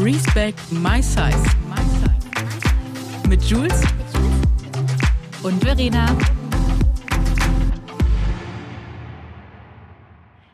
[0.00, 1.42] Respect My Size.
[3.28, 3.82] Mit Jules
[5.42, 6.16] und Verena.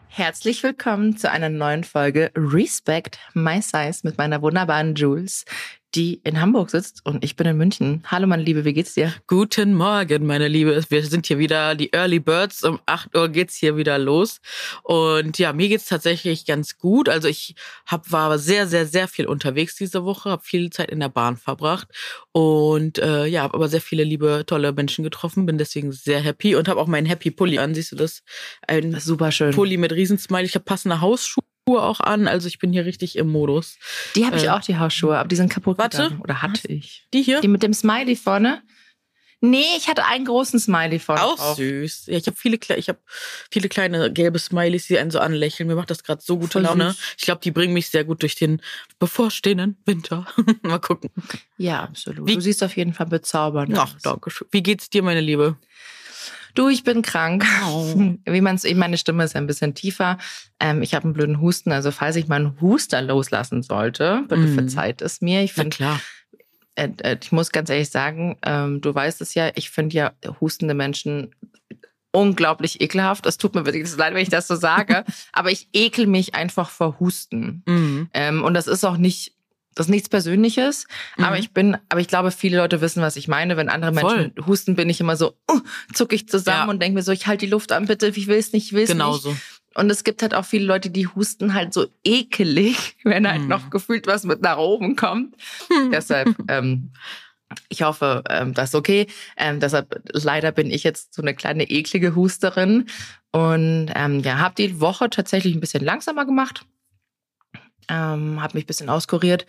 [0.09, 5.45] Herzlich willkommen zu einer neuen Folge Respect My Size mit meiner wunderbaren Jules,
[5.95, 8.03] die in Hamburg sitzt und ich bin in München.
[8.07, 9.13] Hallo meine Liebe, wie geht's dir?
[9.27, 10.83] Guten Morgen, meine Liebe.
[10.89, 12.65] Wir sind hier wieder die Early Birds.
[12.65, 14.41] Um 8 Uhr geht's hier wieder los.
[14.83, 17.09] Und ja, mir geht's tatsächlich ganz gut.
[17.09, 17.55] Also ich
[17.87, 21.37] hab, war sehr, sehr, sehr viel unterwegs diese Woche, habe viel Zeit in der Bahn
[21.37, 21.89] verbracht
[22.33, 26.57] und äh, ja, habe aber sehr viele liebe, tolle Menschen getroffen, bin deswegen sehr happy
[26.57, 27.75] und habe auch meinen Happy Pulli an.
[27.75, 28.23] Siehst du das?
[28.67, 29.53] Ein Super schön.
[29.53, 30.45] Pulli mit Riesensmile.
[30.45, 33.79] Ich habe passende Hausschuhe auch an, also ich bin hier richtig im Modus.
[34.15, 36.03] Die habe ich Äh, auch, die Hausschuhe, aber die sind kaputt Warte.
[36.05, 36.21] gegangen.
[36.21, 37.07] Oder hatte ich.
[37.15, 37.41] Die hier?
[37.41, 38.63] Die mit dem Smiley vorne?
[39.41, 41.57] Nee, ich hatte einen großen Smiley vorne Auch drauf.
[41.57, 42.07] süß.
[42.07, 42.99] Ja, ich habe viele, ich habe
[43.51, 45.67] viele kleine gelbe Smileys, die einen so anlächeln.
[45.67, 46.91] Mir macht das gerade so gute Voll Laune.
[46.93, 47.15] süß.
[47.19, 48.63] Ich glaube, die bringen mich sehr gut durch den
[48.99, 50.27] bevorstehenden Winter.
[50.63, 51.11] Mal gucken.
[51.59, 52.27] Ja, absolut.
[52.27, 54.49] Wie- du siehst auf jeden Fall bezaubernd Ach, danke schön.
[54.51, 55.57] Wie geht's dir, meine Liebe?
[56.55, 57.45] Du, ich bin krank.
[57.67, 57.95] Oh.
[58.25, 60.19] Wie man es, meine Stimme ist ein bisschen tiefer.
[60.61, 61.73] Ähm, ich habe einen blöden Husten.
[61.73, 64.55] Also falls ich mal einen Huster loslassen sollte, bitte Mm.
[64.55, 65.43] verzeiht es mir.
[65.43, 66.01] Ich finde, klar.
[66.77, 70.13] äh, äh, ich muss ganz ehrlich sagen, ähm, du weißt es ja, ich finde ja
[70.41, 71.35] hustende Menschen
[72.13, 73.27] unglaublich ekelhaft.
[73.27, 76.71] Es tut mir wirklich leid, wenn ich das so sage, aber ich ekel mich einfach
[76.71, 77.63] vor Husten.
[77.67, 78.09] Mhm.
[78.15, 79.33] Ähm, und das ist auch nicht,
[79.75, 80.87] das ist nichts Persönliches,
[81.19, 81.41] aber Mhm.
[81.43, 83.57] ich bin, aber ich glaube, viele Leute wissen, was ich meine.
[83.57, 85.61] Wenn andere Menschen husten, bin ich immer so, uh,
[85.93, 86.71] zuck ich zusammen Ja.
[86.71, 88.73] und denke mir so, ich halte die Luft an, bitte, ich will es nicht, ich
[88.73, 89.23] will es Genau nicht.
[89.23, 89.37] so.
[89.77, 93.49] Und es gibt halt auch viele Leute, die husten halt so ekelig, wenn halt Mhm.
[93.49, 95.35] noch gefühlt was mit nach oben kommt.
[95.93, 96.93] Deshalb, ähm,
[97.69, 99.07] ich hoffe, ähm, das ist okay.
[99.37, 102.87] Ähm, deshalb, leider bin ich jetzt so eine kleine eklige Husterin.
[103.33, 106.65] Und ähm, ja, habe die Woche tatsächlich ein bisschen langsamer gemacht.
[107.89, 109.47] Ähm, habe mich ein bisschen auskuriert.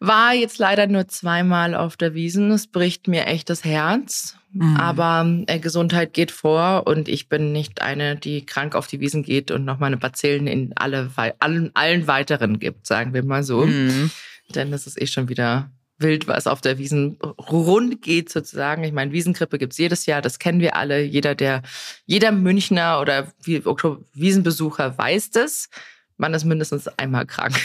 [0.00, 2.50] War jetzt leider nur zweimal auf der Wiesen.
[2.50, 4.36] Es bricht mir echt das Herz.
[4.52, 4.76] Mhm.
[4.76, 9.22] Aber äh, Gesundheit geht vor und ich bin nicht eine, die krank auf die Wiesen
[9.22, 13.64] geht und noch meine Bazillen in alle, allen, allen weiteren gibt, sagen wir mal so.
[13.64, 14.10] Mhm.
[14.54, 18.84] Denn das ist eh schon wieder wild, was auf der Wiesen rund geht sozusagen.
[18.84, 21.02] Ich meine, Wiesengrippe gibt's jedes Jahr, das kennen wir alle.
[21.02, 21.62] Jeder, der,
[22.04, 25.70] jeder Münchner oder Wiesenbesucher weiß das.
[26.16, 27.56] Man ist mindestens einmal krank.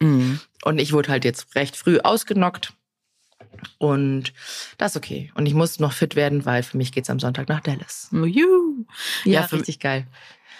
[0.00, 0.40] Mhm.
[0.64, 2.72] Und ich wurde halt jetzt recht früh ausgenockt.
[3.78, 4.32] Und
[4.78, 5.30] das ist okay.
[5.34, 8.08] Und ich muss noch fit werden, weil für mich geht's am Sonntag nach Dallas.
[8.12, 8.84] Juhu.
[9.24, 10.06] Ja, Ja, richtig geil.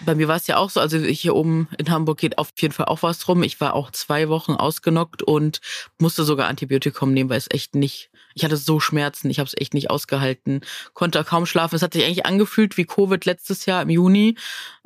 [0.05, 2.73] Bei mir war es ja auch so, also hier oben in Hamburg geht auf jeden
[2.73, 3.43] Fall auch was rum.
[3.43, 5.61] Ich war auch zwei Wochen ausgenockt und
[5.99, 9.55] musste sogar Antibiotikum nehmen, weil es echt nicht, ich hatte so Schmerzen, ich habe es
[9.59, 10.61] echt nicht ausgehalten,
[10.93, 11.75] konnte kaum schlafen.
[11.75, 14.35] Es hat sich eigentlich angefühlt wie Covid letztes Jahr im Juni,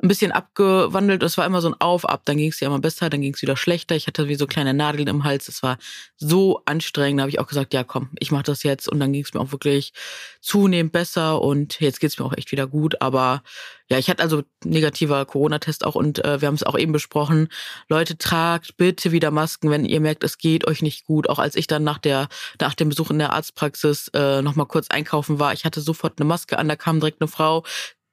[0.00, 1.22] ein bisschen abgewandelt.
[1.22, 3.34] Es war immer so ein Auf, ab, dann ging es ja immer besser, dann ging
[3.34, 3.96] es wieder schlechter.
[3.96, 5.48] Ich hatte wie so kleine Nadeln im Hals.
[5.48, 5.78] Es war
[6.16, 7.18] so anstrengend.
[7.18, 8.88] Da habe ich auch gesagt, ja komm, ich mache das jetzt.
[8.88, 9.92] Und dann ging es mir auch wirklich
[10.40, 13.00] zunehmend besser und jetzt geht's mir auch echt wieder gut.
[13.02, 13.42] Aber
[13.90, 17.48] ja, ich hatte also negativer Corona-Test auch und äh, wir haben es auch eben besprochen.
[17.88, 21.28] Leute, tragt bitte wieder Masken, wenn ihr merkt, es geht euch nicht gut.
[21.28, 22.28] Auch als ich dann nach der
[22.60, 26.20] nach dem Besuch in der Arztpraxis äh, noch mal kurz einkaufen war, ich hatte sofort
[26.20, 27.64] eine Maske an, da kam direkt eine Frau,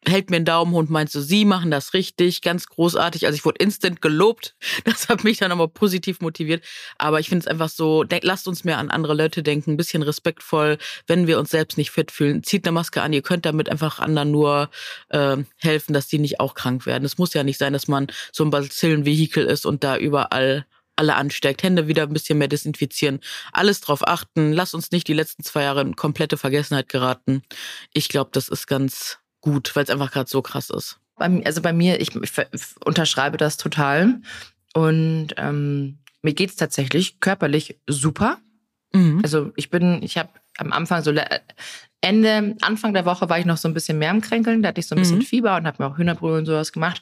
[0.07, 3.25] hält mir einen Daumen und meint so, Sie machen das richtig, ganz großartig.
[3.25, 4.55] Also ich wurde instant gelobt.
[4.83, 6.63] Das hat mich dann nochmal positiv motiviert.
[6.97, 10.03] Aber ich finde es einfach so, lasst uns mehr an andere Leute denken, ein bisschen
[10.03, 10.77] respektvoll,
[11.07, 12.43] wenn wir uns selbst nicht fit fühlen.
[12.43, 14.69] Zieht eine Maske an, ihr könnt damit einfach anderen nur
[15.09, 17.03] äh, helfen, dass die nicht auch krank werden.
[17.03, 20.65] Es muss ja nicht sein, dass man so ein Bazillenvehikel ist und da überall
[20.95, 21.63] alle ansteckt.
[21.63, 23.19] Hände wieder ein bisschen mehr desinfizieren.
[23.51, 24.53] Alles drauf achten.
[24.53, 27.43] Lasst uns nicht die letzten zwei Jahre in komplette Vergessenheit geraten.
[27.93, 30.99] Ich glaube, das ist ganz gut, weil es einfach gerade so krass ist.
[31.17, 32.47] Bei, mir- also bei mir, ich, ich ver-
[32.83, 34.15] unterschreibe das total.
[34.73, 38.39] Und ähm, mir geht's tatsächlich körperlich super.
[38.91, 39.21] Mhm.
[39.23, 41.25] Also ich bin, ich habe am Anfang so le-
[42.01, 44.79] Ende, Anfang der Woche war ich noch so ein bisschen mehr am Kränkeln, da hatte
[44.79, 45.23] ich so ein bisschen Mhm.
[45.23, 47.01] Fieber und habe mir auch Hühnerbrühe und sowas gemacht.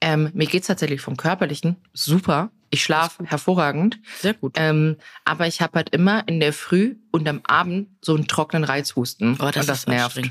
[0.00, 2.50] Ähm, mir geht's tatsächlich vom Körperlichen super.
[2.70, 3.98] Ich schlafe hervorragend.
[4.20, 4.54] Sehr gut.
[4.56, 4.96] Ähm,
[5.26, 9.34] aber ich habe halt immer in der Früh und am Abend so einen trockenen Reizhusten.
[9.34, 10.22] Oh, das und das ist nervt.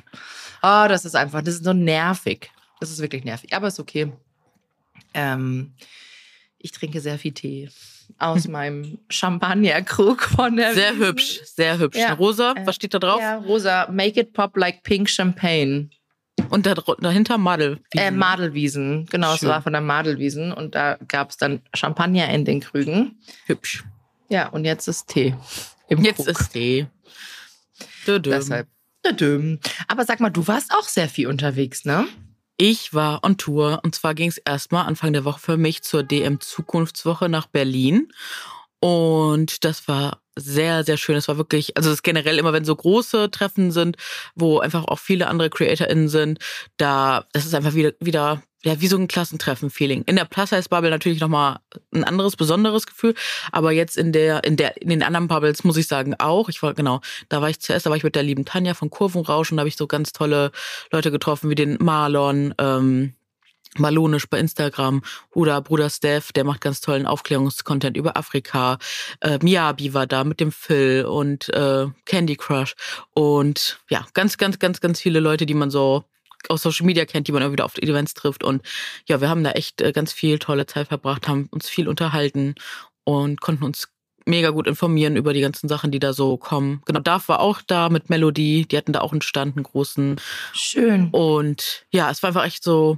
[0.63, 2.52] Oh, das ist einfach, das ist so nervig.
[2.80, 3.54] Das ist wirklich nervig.
[3.54, 4.12] Aber ist okay.
[5.13, 5.74] Ähm,
[6.58, 7.69] ich trinke sehr viel Tee
[8.18, 11.06] aus meinem Champagnerkrug von der Sehr Wiesn.
[11.06, 11.98] hübsch, sehr hübsch.
[11.98, 12.13] Ja.
[12.13, 13.19] Rosa, Äh, was steht da drauf?
[13.19, 13.88] Ja, rosa.
[13.92, 15.90] Make it pop like pink champagne.
[16.50, 17.80] Und da, dahinter Madel.
[17.92, 19.06] Äh, Madelwiesen.
[19.08, 19.50] Genau, es Schön.
[19.50, 20.52] war von der Madelwiesen.
[20.52, 23.19] Und da gab es dann Champagner in den Krügen.
[23.46, 23.84] Hübsch.
[24.30, 25.36] Ja, und jetzt ist Tee.
[25.88, 26.28] Im Jetzt Krug.
[26.30, 26.88] ist Tee.
[28.08, 28.34] Dödüm.
[28.34, 28.68] Deshalb.
[29.88, 32.07] Aber sag mal, du warst auch sehr viel unterwegs, ne?
[32.57, 36.03] Ich war on Tour und zwar ging es erstmal Anfang der Woche für mich zur
[36.03, 38.12] DM Zukunftswoche nach Berlin.
[38.80, 41.16] Und das war sehr, sehr schön.
[41.16, 43.98] Es war wirklich, also es ist generell immer, wenn so große Treffen sind,
[44.36, 46.39] wo einfach auch viele andere CreatorInnen sind,
[46.78, 50.04] da, das ist einfach wieder, wieder, ja, wie so ein Klassentreffen-Feeling.
[50.04, 51.60] In der Plus-Size-Bubble natürlich nochmal
[51.94, 53.16] ein anderes, besonderes Gefühl,
[53.51, 56.48] aber jetzt in der, in der, in den anderen Bubbles muss ich sagen auch.
[56.48, 58.89] Ich war, genau, da war ich zuerst, da war ich mit der lieben Tanja von
[58.89, 60.51] Kurvenrausch und da habe ich so ganz tolle
[60.92, 63.16] Leute getroffen, wie den Marlon, ähm,
[63.77, 65.01] Malonisch bei Instagram
[65.33, 68.77] oder Bruder Steph, der macht ganz tollen Aufklärungskontent über Afrika.
[69.21, 72.75] Äh, Miyabi war da mit dem Phil und äh, Candy Crush
[73.13, 76.03] und ja, ganz, ganz, ganz, ganz viele Leute, die man so
[76.50, 78.62] aus Social Media kennt, die man immer wieder auf Events trifft und
[79.07, 82.56] ja, wir haben da echt äh, ganz viel tolle Zeit verbracht, haben uns viel unterhalten
[83.06, 83.88] und konnten uns
[84.25, 86.81] mega gut informieren über die ganzen Sachen, die da so kommen.
[86.85, 90.19] Genau, Darf war auch da mit Melodie, die hatten da auch einen Stand, einen großen.
[90.53, 91.09] Schön.
[91.12, 92.97] Und ja, es war einfach echt so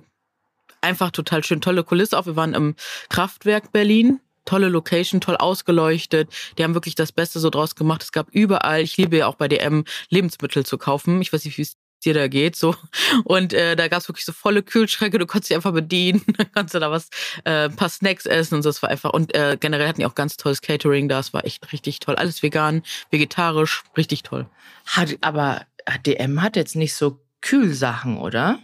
[0.84, 1.62] einfach total schön.
[1.62, 2.26] Tolle Kulisse auch.
[2.26, 2.76] Wir waren im
[3.10, 4.20] Kraftwerk Berlin.
[4.46, 6.30] Tolle Location, toll ausgeleuchtet.
[6.58, 8.04] Die haben wirklich das Beste so draus gemacht.
[8.04, 11.22] Es gab überall, ich liebe ja auch bei DM, Lebensmittel zu kaufen.
[11.22, 12.56] Ich weiß nicht, wie es dir da geht.
[12.56, 12.76] so
[13.24, 16.52] Und äh, da gab es wirklich so volle Kühlschränke, du konntest dich einfach bedienen, dann
[16.52, 17.10] kannst du da was,
[17.46, 18.70] äh, ein paar Snacks essen und so.
[18.70, 19.12] Das war einfach.
[19.12, 21.20] Und äh, generell hatten die auch ganz tolles Catering da.
[21.20, 22.16] Es war echt richtig toll.
[22.16, 24.48] Alles vegan, vegetarisch, richtig toll.
[24.86, 25.66] Hat, aber
[26.06, 28.60] DM hat jetzt nicht so Kühlsachen, oder?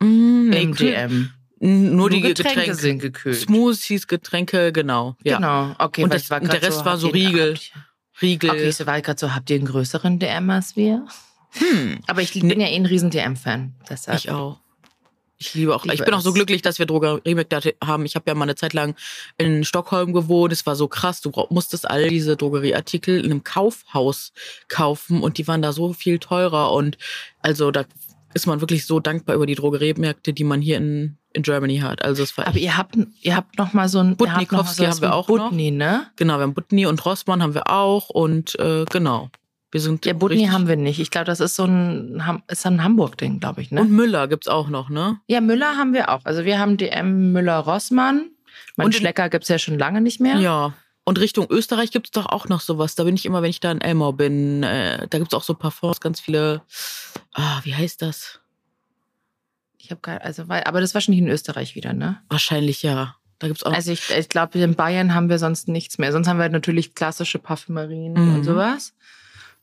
[0.00, 1.30] Mm, nee, Im DM.
[1.64, 3.36] Nur, Nur die Getränke, Getränke, sind gekühlt.
[3.38, 5.16] Smoothies, Getränke, genau.
[5.22, 5.36] Ja.
[5.36, 6.02] Genau, okay.
[6.02, 7.58] Und das- ich war und der Rest war so habt ihr- Riegel.
[8.20, 8.50] Riegel.
[8.50, 11.06] Okay, so war ich gerade so, habt ihr einen größeren DM als wir?
[11.52, 13.74] Hm, Aber ich bin ja eh ein riesen DM-Fan.
[14.14, 14.58] Ich auch.
[15.38, 15.84] Ich liebe auch.
[15.84, 16.34] Liebe ich bin auch so es.
[16.34, 18.06] glücklich, dass wir Drogerie da haben.
[18.06, 18.94] Ich habe ja mal eine Zeit lang
[19.38, 20.52] in Stockholm gewohnt.
[20.52, 21.20] Es war so krass.
[21.20, 24.32] Du musstest all diese Drogerieartikel in einem Kaufhaus
[24.68, 26.72] kaufen und die waren da so viel teurer.
[26.72, 26.96] Und
[27.40, 27.84] also da
[28.34, 32.02] ist man wirklich so dankbar über die Drogeriemärkte, die man hier in, in Germany hat.
[32.02, 35.14] Also es war Aber ihr habt, ihr habt noch mal so ein Butnikowski haben wir
[35.14, 35.50] auch noch.
[35.50, 36.06] Butni, ne?
[36.16, 39.30] genau, wir haben Butni und Rossmann haben wir auch und äh, genau.
[39.70, 41.00] Wir sind Ja, Butni haben wir nicht.
[41.00, 43.80] Ich glaube, das ist so ein, ist ein Hamburg-Ding, glaube ich, ne?
[43.80, 45.18] Und Müller gibt's auch noch, ne?
[45.26, 46.20] ja, Müller haben wir auch.
[46.24, 48.30] Also wir haben DM Müller-Rossmann.
[48.76, 50.36] Mein Und Schlecker gibt's ja schon lange nicht mehr.
[50.36, 50.74] Ja.
[51.04, 52.94] Und Richtung Österreich gibt's doch auch noch sowas.
[52.94, 54.62] Da bin ich immer, wenn ich da in Elmau bin.
[54.62, 56.62] Äh, da gibt's auch so Parfums, ganz viele.
[57.32, 58.41] Ah, wie heißt das?
[59.84, 62.18] Ich habe keine, also, weil, aber das war schon nicht in Österreich wieder, ne?
[62.28, 63.16] Wahrscheinlich ja.
[63.40, 63.72] Da gibt's auch.
[63.72, 66.12] Also ich, ich glaube, in Bayern haben wir sonst nichts mehr.
[66.12, 68.34] Sonst haben wir natürlich klassische Parfümerien Mhm.
[68.36, 68.94] und sowas.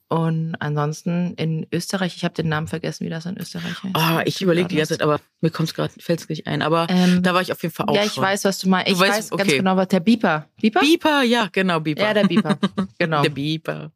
[0.09, 3.95] Und ansonsten in Österreich, ich habe den Namen vergessen, wie das in Österreich heißt.
[3.95, 6.63] Ah, ich überlege die ganze Zeit, aber mir kommt's gerade, fällt's nicht ein.
[6.63, 8.23] Aber Ähm, da war ich auf jeden Fall auch ja, ich schon.
[8.23, 8.87] weiß, was du meinst.
[8.89, 9.57] Du Ich weißt- weiß ganz okay.
[9.57, 10.47] genau, was der Beeper.
[10.59, 10.79] Beeper?
[10.79, 12.01] Beeper, ja, genau, Beeper.
[12.01, 12.57] Ja, der Beeper.
[12.97, 13.21] genau.
[13.21, 13.91] Der Beeper.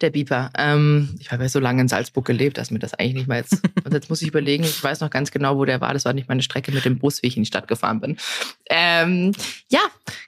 [0.00, 0.50] Der Beeper.
[0.56, 3.38] Ähm, ich habe ja so lange in Salzburg gelebt, dass mir das eigentlich nicht mehr
[3.38, 3.60] jetzt.
[3.84, 5.92] Und jetzt muss ich überlegen, ich weiß noch ganz genau, wo der war.
[5.92, 8.16] Das war nicht meine Strecke mit dem Bus, wie ich in die Stadt gefahren bin.
[8.70, 9.32] Ähm,
[9.68, 9.80] ja,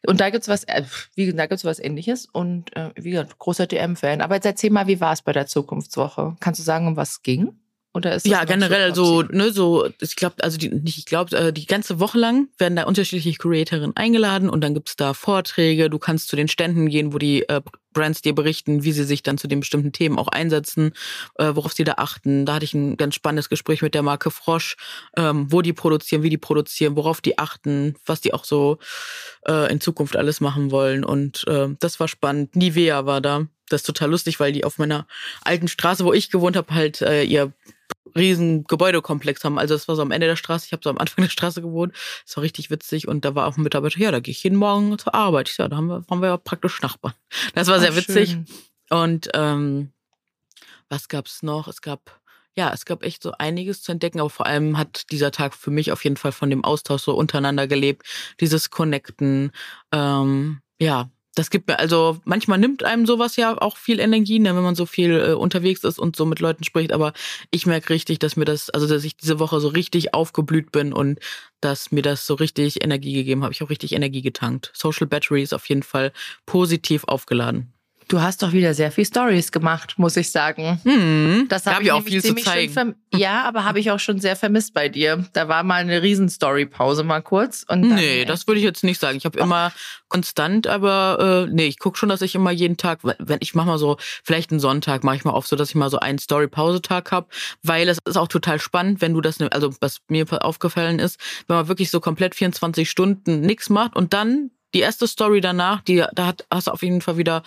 [0.06, 0.82] und da gibt's was, äh,
[1.14, 2.26] wie, da gibt's was ähnliches.
[2.26, 4.20] Und äh, wie gesagt, großer DM-Fan.
[4.20, 6.36] Aber jetzt erzähl mal, wie war es bei der Zukunftswoche?
[6.40, 7.52] Kannst du sagen, um was es ging?
[7.96, 11.52] Oder ist Ja, generell so, ne, so, ich glaube, also die, nicht, ich glaube, äh,
[11.52, 15.98] die ganze Woche lang werden da unterschiedliche Creatorinnen eingeladen und dann gibt's da Vorträge, du
[15.98, 17.62] kannst zu den Ständen gehen, wo die äh,
[17.96, 20.92] Brands dir berichten, wie sie sich dann zu den bestimmten Themen auch einsetzen,
[21.36, 22.44] äh, worauf sie da achten.
[22.44, 24.76] Da hatte ich ein ganz spannendes Gespräch mit der Marke Frosch,
[25.16, 28.78] ähm, wo die produzieren, wie die produzieren, worauf die achten, was die auch so
[29.48, 31.04] äh, in Zukunft alles machen wollen.
[31.04, 32.54] Und äh, das war spannend.
[32.54, 33.46] Nivea war da.
[33.70, 35.06] Das ist total lustig, weil die auf meiner
[35.42, 37.52] alten Straße, wo ich gewohnt habe, halt äh, ihr
[38.16, 39.58] riesen Gebäudekomplex haben.
[39.58, 40.66] Also das war so am Ende der Straße.
[40.66, 41.92] Ich habe so am Anfang der Straße gewohnt.
[42.24, 43.06] Das war richtig witzig.
[43.06, 45.48] Und da war auch ein Mitarbeiter, ja, da gehe ich jeden Morgen zur Arbeit.
[45.48, 47.14] Ich, ja, da haben wir, waren wir ja praktisch Nachbarn.
[47.54, 48.30] Das war sehr Ach, witzig.
[48.30, 48.46] schön.
[48.90, 49.92] Und ähm,
[50.88, 51.68] was gab's noch?
[51.68, 52.20] Es gab,
[52.54, 55.70] ja, es gab echt so einiges zu entdecken, aber vor allem hat dieser Tag für
[55.70, 58.06] mich auf jeden Fall von dem Austausch so untereinander gelebt,
[58.40, 59.50] dieses Connecten,
[59.92, 61.10] ähm, ja.
[61.36, 64.74] Das gibt mir, also manchmal nimmt einem sowas ja auch viel Energie, ne, wenn man
[64.74, 66.92] so viel äh, unterwegs ist und so mit Leuten spricht.
[66.92, 67.12] Aber
[67.50, 70.94] ich merke richtig, dass mir das, also dass ich diese Woche so richtig aufgeblüht bin
[70.94, 71.20] und
[71.60, 73.52] dass mir das so richtig Energie gegeben habe.
[73.52, 74.70] Ich habe richtig Energie getankt.
[74.74, 76.10] Social Battery ist auf jeden Fall
[76.46, 77.75] positiv aufgeladen.
[78.08, 80.78] Du hast doch wieder sehr viel Stories gemacht, muss ich sagen.
[80.84, 82.72] Hm, Das habe ich auch viel zu ziemlich zeigen.
[82.72, 85.24] Schon verm- ja, aber habe ich auch schon sehr vermisst bei dir.
[85.32, 87.64] Da war mal eine riesen Story-Pause mal kurz.
[87.68, 89.16] Und dann, Nee, das würde ich jetzt nicht sagen.
[89.16, 89.72] Ich habe immer
[90.08, 93.66] konstant, aber äh, nee, ich gucke schon, dass ich immer jeden Tag, wenn ich mache
[93.66, 96.18] mal so, vielleicht einen Sonntag mache ich mal oft so, dass ich mal so einen
[96.20, 97.26] Story-Pause-Tag habe,
[97.64, 101.18] weil es ist auch total spannend, wenn du das, ne- also was mir aufgefallen ist,
[101.48, 105.80] wenn man wirklich so komplett 24 Stunden nichts macht und dann die erste Story danach,
[105.80, 107.42] die da hat, hast du auf jeden Fall wieder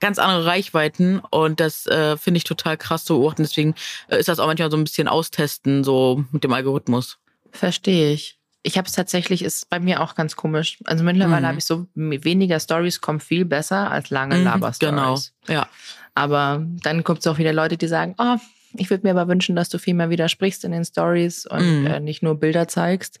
[0.00, 3.42] ganz andere Reichweiten und das äh, finde ich total krass zu beobachten.
[3.42, 3.74] Deswegen
[4.08, 7.18] äh, ist das auch manchmal so ein bisschen austesten, so mit dem Algorithmus.
[7.52, 8.38] Verstehe ich.
[8.66, 10.78] ich habe es tatsächlich, ist bei mir auch ganz komisch.
[10.84, 11.46] Also mittlerweile Mhm.
[11.48, 15.34] habe ich so weniger Stories kommen viel besser als lange Mhm, Laber-Stories.
[15.46, 15.54] Genau.
[15.60, 15.68] Ja.
[16.14, 18.36] Aber dann kommt es auch wieder Leute, die sagen, oh,
[18.76, 21.86] ich würde mir aber wünschen, dass du viel mehr widersprichst in den Stories und Mhm.
[21.86, 23.20] äh, nicht nur Bilder zeigst,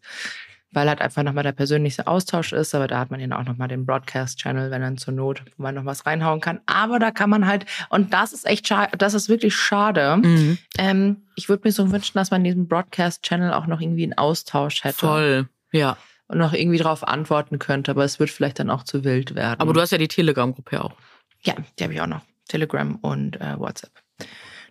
[0.74, 2.74] weil halt einfach nochmal der persönliche Austausch ist.
[2.74, 5.74] Aber da hat man ja auch nochmal den Broadcast-Channel, wenn dann zur Not, wo man
[5.74, 6.60] noch was reinhauen kann.
[6.66, 10.16] Aber da kann man halt, und das ist echt schade, das ist wirklich schade.
[10.16, 10.58] Mhm.
[10.78, 14.18] Ähm, ich würde mir so wünschen, dass man in diesem Broadcast-Channel auch noch irgendwie einen
[14.18, 15.48] Austausch hätte Voll.
[15.72, 15.96] Ja.
[16.28, 17.90] und noch irgendwie darauf antworten könnte.
[17.92, 19.60] Aber es wird vielleicht dann auch zu wild werden.
[19.60, 20.94] Aber du hast ja die Telegram-Gruppe ja auch.
[21.42, 22.20] Ja, die habe ich auch noch.
[22.48, 23.90] Telegram und äh, WhatsApp.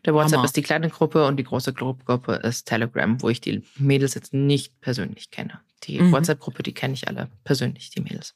[0.05, 0.45] Der WhatsApp Hammer.
[0.45, 4.15] ist die kleine Gruppe und die große Gru- Gruppe ist Telegram, wo ich die Mädels
[4.15, 5.59] jetzt nicht persönlich kenne.
[5.83, 6.11] Die Mhm.
[6.11, 8.35] WhatsApp-Gruppe, die kenne ich alle persönlich, die Mädels.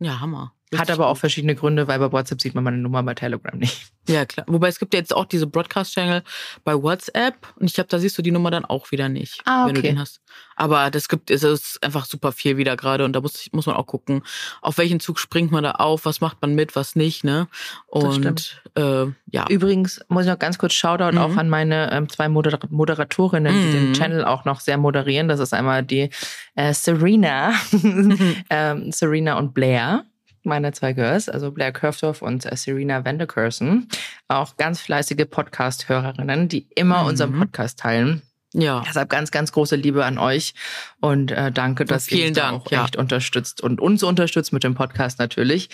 [0.00, 0.54] Ja, Hammer.
[0.76, 3.86] Hat aber auch verschiedene Gründe, weil bei WhatsApp sieht man meine Nummer, bei Telegram nicht.
[4.08, 4.46] Ja, klar.
[4.48, 6.22] Wobei es gibt ja jetzt auch diese Broadcast-Channel
[6.64, 9.66] bei WhatsApp und ich glaube, da siehst du die Nummer dann auch wieder nicht, Ah,
[9.66, 9.88] wenn du okay.
[9.90, 10.20] den hast.
[10.56, 13.76] Aber das gibt, es ist einfach super viel wieder gerade und da muss, muss man
[13.76, 14.22] auch gucken,
[14.62, 17.48] auf welchen Zug springt man da auf, was macht man mit, was nicht, ne?
[17.86, 19.46] Und äh, ja.
[19.48, 21.18] Übrigens muss ich noch ganz kurz Shoutout Mhm.
[21.18, 23.92] auch an meine ähm, zwei Moder Moderatorinnen, die den Mhm.
[23.94, 25.28] Channel auch noch sehr moderieren.
[25.28, 26.10] Das ist einmal die
[26.56, 27.52] äh, Serena,
[28.50, 30.04] ähm, Serena und Blair.
[30.48, 33.88] Meine zwei Girls, also Blair Kurfdorf und äh, Serena Vanderkersen,
[34.28, 37.08] auch ganz fleißige Podcast-Hörerinnen, die immer Mhm.
[37.08, 38.22] unseren Podcast teilen.
[38.54, 38.82] Ja.
[38.88, 40.54] Deshalb ganz, ganz große Liebe an euch
[41.00, 42.84] und äh, danke, dass ihr uns da auch ja.
[42.84, 45.68] echt unterstützt und uns unterstützt mit dem Podcast natürlich.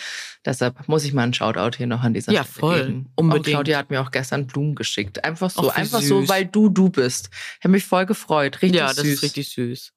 [0.44, 2.84] Deshalb muss ich mal einen Shoutout hier noch an dieser Ja, Stelle voll.
[2.86, 3.12] geben.
[3.14, 3.46] Unbedingt.
[3.46, 5.22] Auch Claudia hat mir auch gestern Blumen geschickt.
[5.24, 6.28] Einfach so, Ach, einfach so, süß.
[6.28, 7.30] weil du du bist.
[7.60, 8.60] Ich habe mich voll gefreut.
[8.60, 9.06] Richtig ja, das süß.
[9.14, 9.92] ist richtig süß.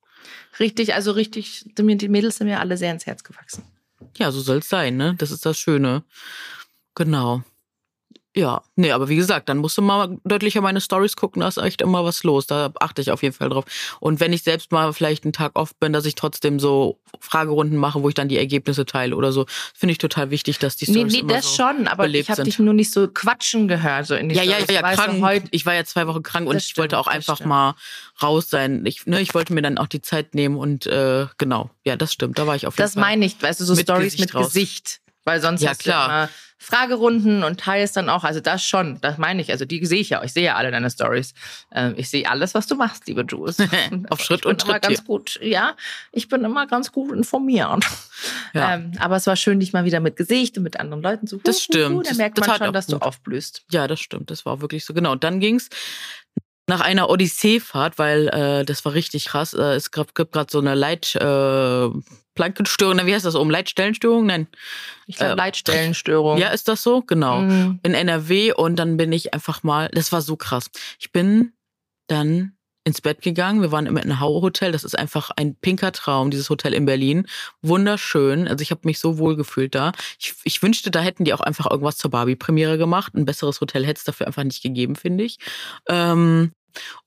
[0.60, 3.64] Richtig, also richtig, die Mädels sind mir alle sehr ins Herz gewachsen.
[4.18, 5.16] Ja, so soll es sein, ne?
[5.18, 6.04] Das ist das Schöne.
[6.96, 7.44] Genau.
[8.38, 11.58] Ja, nee, aber wie gesagt, dann musst du mal deutlicher meine Stories gucken, da ist
[11.58, 12.46] echt immer was los.
[12.46, 13.66] Da achte ich auf jeden Fall drauf.
[14.00, 17.80] Und wenn ich selbst mal vielleicht einen Tag off bin, dass ich trotzdem so Fragerunden
[17.80, 20.86] mache, wo ich dann die Ergebnisse teile oder so, finde ich total wichtig, dass die
[20.86, 23.68] Nee, Stories nee, immer das so schon, aber ich habe dich nur nicht so quatschen
[23.68, 24.06] gehört.
[24.06, 24.68] So in die Ja, ja, Stories.
[24.70, 25.24] ja, ja, du, krank.
[25.24, 27.38] heute, ich war ja zwei Wochen krank und Das ich stimmt, wollte auch das einfach
[27.38, 27.50] stimmt.
[27.50, 27.74] mal
[28.22, 28.86] raus sein.
[28.86, 32.14] Ich, ne, ich wollte mir dann auch die Zeit nehmen und äh, genau, ja, das
[32.14, 32.38] stimmt.
[32.38, 33.02] Da war ich auf jeden Das Fall.
[33.02, 34.48] meine ich, weißt du, so Mit Stories Gesicht mit raus.
[34.54, 35.00] Gesicht.
[35.26, 36.30] Weil sonst Ja, klar.
[36.60, 39.52] Du Fragerunden und teilst dann auch, also das schon, das meine ich.
[39.52, 41.34] Also die sehe ich ja, ich sehe ja alle deine Stories.
[41.72, 43.58] Ähm, ich sehe alles, was du machst, liebe Jules.
[44.10, 45.06] Auf Schritt ich bin und immer Tritt ganz hier.
[45.06, 45.76] gut, ja,
[46.12, 47.86] ich bin immer ganz gut informiert.
[48.54, 48.76] Ja.
[48.76, 51.38] Ähm, aber es war schön, dich mal wieder mit Gesicht und mit anderen Leuten zu
[51.44, 52.06] Das stimmt.
[52.06, 53.04] Da Das- merkt das man schon, dass du gut.
[53.04, 53.64] aufblühst.
[53.72, 54.32] Ja, das stimmt.
[54.32, 54.94] Das war wirklich so.
[54.94, 55.12] Genau.
[55.12, 55.70] Und dann ging's
[56.70, 59.54] nach einer Odysseefahrt, weil äh, das war richtig krass.
[59.54, 61.90] Äh, es gab, gibt gerade so eine Leit äh,
[62.38, 62.96] Plankenstörung.
[62.96, 63.50] Na, Wie heißt das oben?
[63.50, 64.26] Leitstellenstörung?
[64.26, 64.48] Nein.
[65.06, 66.38] Ich glaube, Äh, Leitstellenstörung.
[66.38, 67.02] Ja, ist das so?
[67.02, 67.42] Genau.
[67.42, 67.80] Mhm.
[67.84, 70.70] In NRW und dann bin ich einfach mal, das war so krass.
[71.00, 71.52] Ich bin
[72.08, 72.54] dann
[72.86, 73.62] ins Bett gegangen.
[73.62, 74.72] Wir waren im Enhau Hotel.
[74.72, 77.28] Das ist einfach ein pinker Traum, dieses Hotel in Berlin.
[77.62, 78.48] Wunderschön.
[78.48, 79.92] Also ich habe mich so wohl gefühlt da.
[80.20, 83.14] Ich, ich wünschte, da hätten die auch einfach irgendwas zur Barbie-Premiere gemacht.
[83.14, 85.38] Ein besseres Hotel hätte es dafür einfach nicht gegeben, finde ich.
[85.90, 86.54] Ähm,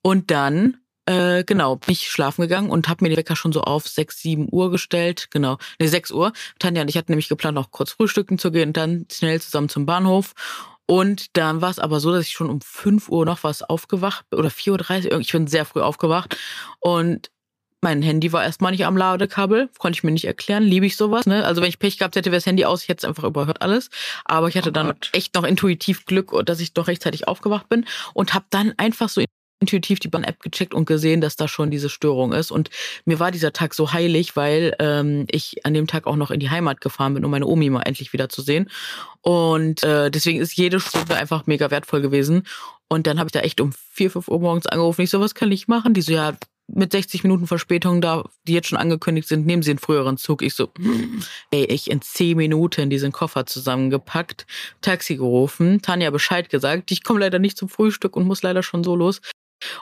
[0.03, 3.62] und dann, äh, genau, bin ich schlafen gegangen und habe mir den Wecker schon so
[3.62, 5.28] auf 6, 7 Uhr gestellt.
[5.30, 6.33] Genau, ne, 6 Uhr.
[6.59, 9.69] Tanja und ich hatten nämlich geplant, noch kurz frühstücken zu gehen und dann schnell zusammen
[9.69, 10.33] zum Bahnhof.
[10.87, 14.28] Und dann war es aber so, dass ich schon um 5 Uhr noch was aufgewacht
[14.30, 15.21] bin, oder 4.30 Uhr.
[15.21, 16.37] Ich bin sehr früh aufgewacht.
[16.80, 17.30] Und
[17.83, 21.25] mein Handy war erstmal nicht am Ladekabel, konnte ich mir nicht erklären, liebe ich sowas.
[21.26, 21.45] Ne?
[21.47, 23.62] Also wenn ich Pech gehabt hätte, wäre das Handy aus, ich hätte es einfach überhört
[23.62, 23.88] alles.
[24.26, 25.11] Aber ich hatte Oh dann Gott.
[25.12, 29.23] echt noch intuitiv Glück, dass ich doch rechtzeitig aufgewacht bin und habe dann einfach so
[29.61, 32.50] intuitiv die Bahn-App gecheckt und gesehen, dass da schon diese Störung ist.
[32.50, 32.71] Und
[33.05, 36.40] mir war dieser Tag so heilig, weil ähm, ich an dem Tag auch noch in
[36.40, 38.71] die Heimat gefahren bin, um meine Omi mal endlich wieder zu sehen.
[39.21, 42.47] Und äh, deswegen ist jede Stunde einfach mega wertvoll gewesen.
[42.88, 45.02] Und dann habe ich da echt um vier, fünf Uhr morgens angerufen.
[45.02, 45.95] Ich so, was kann ich machen?
[45.95, 46.33] Die so, ja,
[46.75, 50.43] mit 60 Minuten Verspätung da, die jetzt schon angekündigt sind, nehmen Sie einen früheren Zug.
[50.43, 51.23] Ich so, hm.
[51.50, 54.47] ey, ich in zehn Minuten diesen Koffer zusammengepackt,
[54.81, 58.85] Taxi gerufen, Tanja Bescheid gesagt, ich komme leider nicht zum Frühstück und muss leider schon
[58.85, 59.21] so los.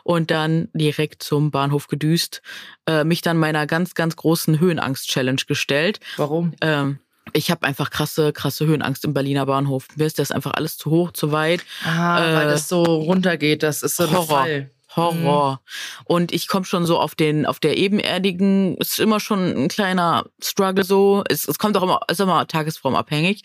[0.05, 2.43] Und dann direkt zum Bahnhof gedüst,
[2.87, 6.01] äh, mich dann meiner ganz, ganz großen Höhenangst-Challenge gestellt.
[6.17, 6.53] Warum?
[6.61, 6.99] Ähm,
[7.33, 9.87] ich habe einfach krasse, krasse Höhenangst im Berliner Bahnhof.
[9.97, 11.63] Mir ist das einfach alles zu hoch, zu weit.
[11.85, 14.27] Ah, Äh, weil das so runtergeht, das ist so Horror.
[14.27, 14.71] Fall.
[14.97, 15.61] Horror.
[16.05, 20.27] Und ich komme schon so auf den, auf der ebenerdigen, ist immer schon ein kleiner
[20.43, 21.25] Struggle so.
[21.29, 23.43] Es, es kommt auch immer, ist immer tagesformabhängig.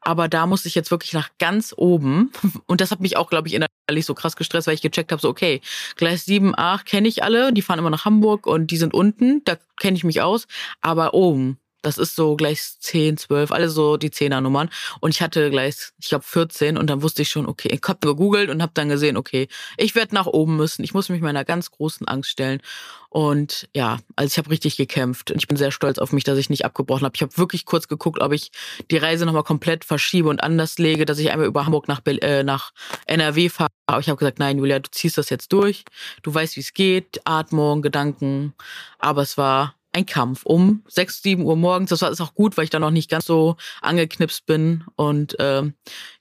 [0.00, 2.32] Aber da muss ich jetzt wirklich nach ganz oben.
[2.66, 5.20] Und das hat mich auch, glaube ich, innerlich so krass gestresst, weil ich gecheckt habe,
[5.20, 5.60] so, okay,
[5.96, 9.42] Gleis 7, 8 kenne ich alle, die fahren immer nach Hamburg und die sind unten,
[9.44, 10.46] da kenne ich mich aus.
[10.80, 14.70] Aber oben, Das ist so gleich 10, 12, alle so die Zehnernummern.
[14.98, 18.00] Und ich hatte gleich, ich glaube 14 und dann wusste ich schon, okay, ich habe
[18.00, 20.82] gegoogelt und habe dann gesehen, okay, ich werde nach oben müssen.
[20.82, 22.60] Ich muss mich meiner ganz großen Angst stellen.
[23.08, 25.30] Und ja, also ich habe richtig gekämpft.
[25.30, 27.14] Und ich bin sehr stolz auf mich, dass ich nicht abgebrochen habe.
[27.14, 28.50] Ich habe wirklich kurz geguckt, ob ich
[28.90, 32.42] die Reise nochmal komplett verschiebe und anders lege, dass ich einmal über Hamburg nach, äh,
[32.42, 32.72] nach
[33.06, 33.70] NRW fahre.
[33.86, 35.84] Aber ich habe gesagt, nein, Julia, du ziehst das jetzt durch.
[36.24, 37.20] Du weißt, wie es geht.
[37.24, 38.54] Atmung, Gedanken.
[38.98, 41.90] Aber es war ein Kampf um 6, 7 Uhr morgens.
[41.90, 44.84] Das war ist auch gut, weil ich da noch nicht ganz so angeknipst bin.
[44.94, 45.74] Und ähm,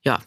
[0.03, 0.21] ja,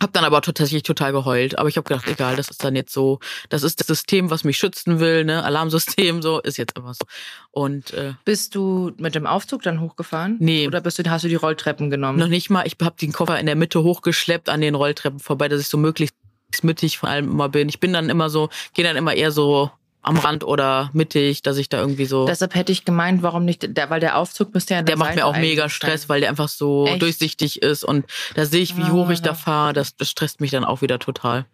[0.00, 1.58] hab dann aber tatsächlich total geheult.
[1.58, 4.44] Aber ich habe gedacht, egal, das ist dann jetzt so, das ist das System, was
[4.44, 5.42] mich schützen will, ne?
[5.42, 7.04] Alarmsystem, so, ist jetzt immer so.
[7.50, 10.36] Und äh, Bist du mit dem Aufzug dann hochgefahren?
[10.38, 10.66] Nee.
[10.66, 12.18] Oder bist du, hast du die Rolltreppen genommen?
[12.18, 15.48] noch nicht mal, ich habe den Koffer in der Mitte hochgeschleppt an den Rolltreppen vorbei,
[15.48, 16.14] dass ich so möglichst
[16.62, 17.68] mittig vor allem immer bin.
[17.68, 19.70] Ich bin dann immer so, gehe dann immer eher so
[20.02, 22.26] am Rand oder mittig, dass ich da irgendwie so.
[22.26, 25.20] Deshalb hätte ich gemeint, warum nicht, der, weil der Aufzug müsste ja der macht Seite
[25.20, 27.02] mir auch mega Stress, weil der einfach so Echt?
[27.02, 29.34] durchsichtig ist und da sehe ich, wie hoch ich da Ah.
[29.34, 29.72] fahre.
[29.74, 31.44] Das, das stresst mich dann auch wieder total.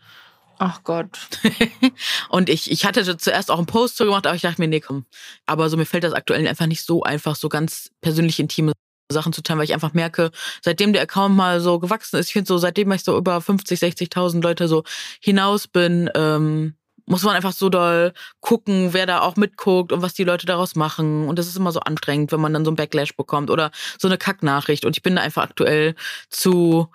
[0.58, 1.10] Ach Gott.
[2.30, 4.80] Und ich, ich hatte zuerst auch einen Post so gemacht, aber ich dachte mir, nee,
[4.80, 5.04] komm.
[5.44, 8.72] Aber so mir fällt das aktuell einfach nicht so einfach, so ganz persönlich intime
[9.12, 10.30] Sachen zu teilen, weil ich einfach merke,
[10.62, 13.78] seitdem der Account mal so gewachsen ist, ich finde so, seitdem ich so über 50,
[13.78, 14.82] 60.000 Leute so
[15.20, 16.74] hinaus bin, ähm,
[17.06, 20.74] muss man einfach so doll gucken, wer da auch mitguckt und was die Leute daraus
[20.74, 21.28] machen.
[21.28, 24.08] Und das ist immer so anstrengend, wenn man dann so einen Backlash bekommt oder so
[24.08, 24.84] eine Kacknachricht.
[24.84, 25.94] Und ich bin da einfach aktuell
[26.30, 26.88] zu,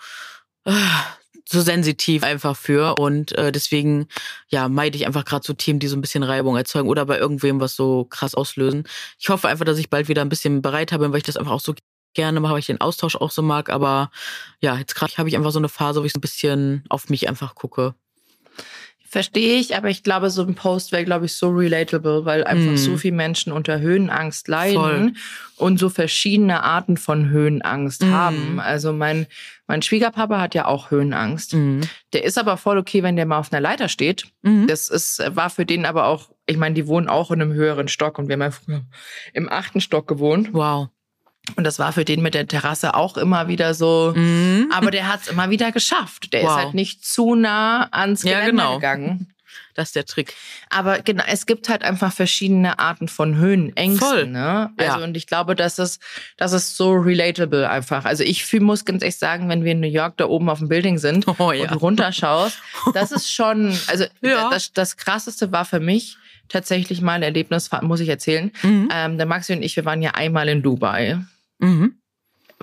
[0.65, 0.71] äh,
[1.51, 2.97] so sensitiv einfach für.
[2.97, 4.07] Und äh, deswegen,
[4.49, 7.17] ja, meide ich einfach gerade so Themen, die so ein bisschen Reibung erzeugen oder bei
[7.17, 8.85] irgendwem was so krass auslösen.
[9.19, 11.53] Ich hoffe einfach, dass ich bald wieder ein bisschen bereiter bin, weil ich das einfach
[11.53, 11.73] auch so
[12.13, 13.69] gerne mache, weil ich den Austausch auch so mag.
[13.69, 14.11] Aber
[14.61, 17.09] ja, jetzt gerade habe ich einfach so eine Phase, wo ich so ein bisschen auf
[17.09, 17.95] mich einfach gucke.
[19.11, 22.71] Verstehe ich, aber ich glaube, so ein Post wäre, glaube ich, so relatable, weil einfach
[22.71, 22.77] Mm.
[22.77, 25.13] so viele Menschen unter Höhenangst leiden Voll.
[25.57, 28.11] und so verschiedene Arten von Höhenangst Mm.
[28.13, 28.59] haben.
[28.61, 29.27] Also mein,
[29.67, 31.55] mein Schwiegerpapa hat ja auch Höhenangst.
[31.55, 31.81] Mhm.
[32.13, 34.27] Der ist aber voll okay, wenn der mal auf einer Leiter steht.
[34.43, 34.67] Mhm.
[34.67, 37.89] Das ist, war für den aber auch, ich meine, die wohnen auch in einem höheren
[37.89, 38.81] Stock und wir haben ja früher
[39.33, 40.53] im achten Stock gewohnt.
[40.53, 40.87] Wow.
[41.55, 44.13] Und das war für den mit der Terrasse auch immer wieder so.
[44.15, 44.71] Mhm.
[44.71, 46.33] Aber der hat es immer wieder geschafft.
[46.33, 46.55] Der ist Wow.
[46.57, 48.75] halt nicht zu nah ans Ja, Geländer genau.
[48.75, 49.33] gegangen.
[49.73, 50.33] Das ist der Trick.
[50.69, 54.07] Aber genau, es gibt halt einfach verschiedene Arten von Höhenängsten.
[54.07, 54.27] Voll.
[54.27, 54.69] Ne?
[54.77, 55.03] Also Ja.
[55.03, 56.01] und ich glaube, das ist,
[56.37, 58.03] das ist so relatable einfach.
[58.05, 60.59] Also ich fühl, muss ganz ehrlich sagen, wenn wir in New York da oben auf
[60.59, 61.67] dem Building sind Oh und ja.
[61.67, 62.59] du runterschaust,
[62.93, 64.49] das ist schon, also Ja.
[64.49, 66.17] das, das krasseste war für mich
[66.49, 68.51] tatsächlich mal ein Erlebnis, muss ich erzählen.
[68.61, 68.89] Mhm.
[68.93, 71.17] Ähm, der Maxi und ich, wir waren ja einmal in Dubai.
[71.61, 71.95] Mhm.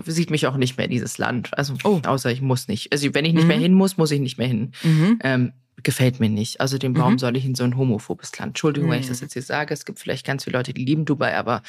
[0.07, 1.57] Sieht mich auch nicht mehr dieses Land.
[1.59, 2.01] Also Oh.
[2.07, 2.93] außer ich muss nicht.
[2.93, 3.49] Also wenn ich nicht Mhm.
[3.49, 4.73] mehr hin muss, muss ich nicht mehr hin.
[4.85, 5.19] Mhm.
[5.25, 6.61] Ähm, gefällt mir nicht.
[6.61, 7.19] Also den warum Mhm.
[7.19, 8.51] soll ich in so ein homophobes Land?
[8.51, 9.25] Entschuldigung, wenn ich das Mhm.
[9.27, 9.73] jetzt hier sage.
[9.75, 11.63] Es gibt vielleicht ganz viele Leute, die lieben Dubai, aber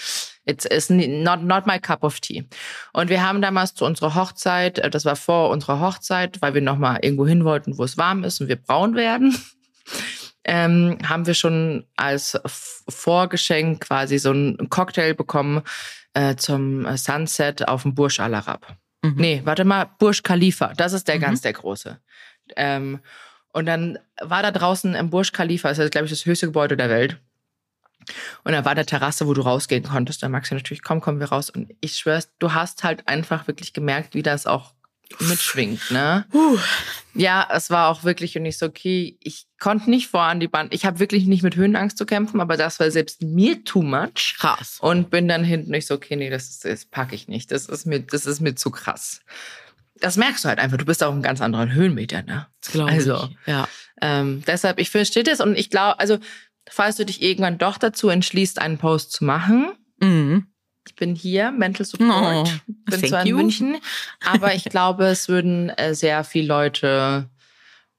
[0.45, 2.43] it's, it's not, not my cup of tea.
[2.93, 6.61] Und wir haben damals zu unserer Hochzeit, äh, das war vor unserer Hochzeit, weil wir
[6.61, 9.35] nochmal irgendwo hin wollten, wo es warm ist und wir braun werden,
[10.43, 12.37] ähm, haben wir schon als
[12.87, 15.61] Vorgeschenk quasi so einen Cocktail bekommen
[16.13, 18.78] äh, zum äh, Sunset auf dem Burj Al Arab.
[19.04, 19.15] Mhm.
[19.15, 21.22] Nee, warte mal, Burj Khalifa, das ist der Mhm.
[21.22, 22.00] ganz der große.
[22.56, 23.00] Ähm,
[23.54, 26.78] und dann war da draußen im Burj Khalifa, das ist, glaube ich, das höchste Gebäude
[26.78, 27.19] der Welt.
[28.43, 30.24] Und da war eine Terrasse, wo du rausgehen konntest.
[30.24, 31.50] Da magst du natürlich, komm, kommen wir raus.
[31.50, 34.74] Und ich schwör's, du hast halt einfach wirklich gemerkt, wie das auch
[35.19, 36.26] mitschwingt, ne?
[36.32, 36.58] Puh.
[37.15, 40.48] Ja, es war auch wirklich und ich so, okay, ich konnte nicht vor an die
[40.48, 40.74] Band.
[40.74, 44.36] Ich habe wirklich nicht mit Höhenangst zu kämpfen, aber das war selbst mir too much.
[44.38, 44.78] Krass.
[44.80, 47.52] Und bin dann hinten nicht so, okay, nee, das, ist, das packe ich nicht.
[47.52, 49.22] Das ist mir, das ist mir zu krass.
[50.00, 50.78] Das merkst du halt einfach.
[50.78, 52.48] Du bist auch einen ganz anderen Höhenmeter, ne?
[52.62, 53.30] Das glaube Also.
[53.32, 53.48] ich.
[53.48, 53.67] Ja.
[54.02, 56.19] Ähm, deshalb, ich verstehe das und ich glaube, also,
[56.69, 60.45] falls du dich irgendwann doch dazu entschließt, einen Post zu machen, Mhm.
[60.89, 63.38] Ich bin hier, Mental Support, Oh, bin zwar in you.
[63.38, 63.78] München,
[64.25, 67.30] aber ich glaube, es würden äh, sehr viele Leute.